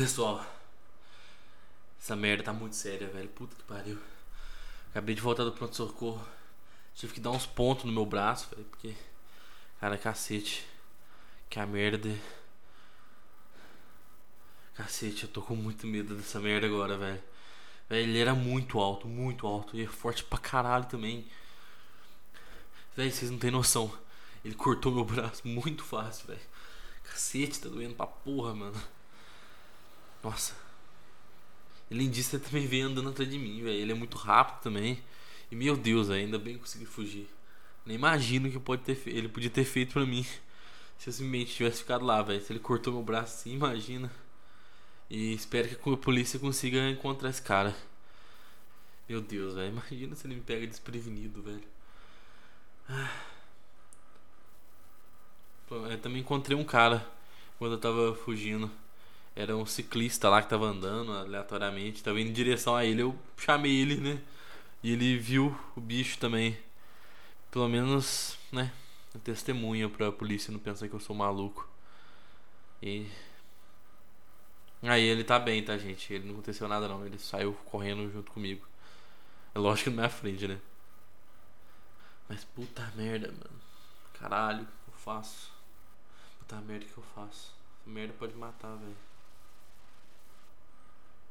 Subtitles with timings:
[0.00, 0.42] Pessoal,
[2.00, 3.28] essa merda tá muito séria, velho.
[3.28, 3.98] Puta que pariu.
[4.88, 6.26] Acabei de voltar do pronto-socorro.
[6.94, 8.64] Tive que dar uns pontos no meu braço, velho.
[8.64, 8.94] Porque,
[9.78, 10.66] cara, cacete.
[11.50, 12.08] Que a merda.
[14.72, 17.22] Cacete, eu tô com muito medo dessa merda agora, velho.
[17.86, 19.76] Velho, ele era muito alto, muito alto.
[19.76, 21.30] E é forte pra caralho também.
[22.96, 23.92] Velho, vocês não tem noção.
[24.42, 26.40] Ele cortou meu braço muito fácil, velho.
[27.04, 28.82] Cacete, tá doendo pra porra, mano.
[30.22, 30.54] Nossa.
[31.90, 32.08] Ele
[32.38, 33.76] também veio andando atrás de mim, velho.
[33.76, 35.02] Ele é muito rápido também.
[35.50, 37.28] E meu Deus, ainda bem que consegui fugir.
[37.84, 39.10] Nem imagino o que pode ter fe...
[39.10, 40.24] ele podia ter feito pra mim.
[40.98, 42.40] Se eu simplesmente tivesse ficado lá, velho.
[42.40, 44.10] Se ele cortou meu braço assim, imagina.
[45.08, 47.74] E espero que a polícia consiga encontrar esse cara.
[49.08, 49.72] Meu Deus, velho.
[49.72, 51.64] Imagina se ele me pega desprevenido, velho.
[55.68, 57.04] Eu também encontrei um cara
[57.58, 58.70] quando eu tava fugindo.
[59.40, 63.00] Era um ciclista lá que tava andando aleatoriamente, tava indo em direção a ele.
[63.00, 64.20] Eu chamei ele, né?
[64.82, 66.58] E ele viu o bicho também.
[67.50, 68.70] Pelo menos, né?
[69.24, 71.66] Testemunha pra polícia não pensar que eu sou maluco.
[72.82, 73.06] E.
[74.82, 76.12] Aí ele tá bem, tá, gente?
[76.12, 77.06] Ele não aconteceu nada não.
[77.06, 78.68] Ele saiu correndo junto comigo.
[79.54, 80.60] É lógico que na minha frente, né?
[82.28, 83.60] Mas puta merda, mano.
[84.18, 85.50] Caralho, o que eu faço?
[86.40, 87.54] Puta merda, o que eu faço?
[87.86, 89.09] Merda pode matar, velho.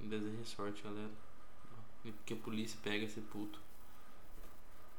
[0.10, 1.12] Me desejem sorte, galera.
[2.26, 3.60] Que a polícia pega esse puto.